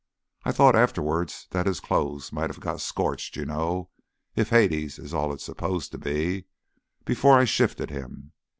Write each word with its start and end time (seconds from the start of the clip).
I 0.43 0.51
thought 0.51 0.75
afterwards 0.75 1.45
that 1.51 1.67
his 1.67 1.79
clothes 1.79 2.33
might 2.33 2.49
have 2.49 2.59
got 2.59 2.81
scorched, 2.81 3.35
you 3.35 3.45
know 3.45 3.91
if 4.35 4.49
Hades 4.49 4.97
is 4.97 5.13
all 5.13 5.31
it's 5.31 5.43
supposed 5.45 5.91
to 5.91 5.99
be 5.99 6.45
before 7.05 7.37
I 7.37 7.45
shifted 7.45 7.91
him. 7.91 8.31